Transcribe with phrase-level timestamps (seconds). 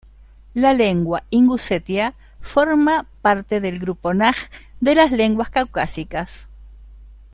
[0.55, 4.35] La lengua ingusetia forma parte del grupo naj
[4.79, 6.47] de lenguas caucásicas.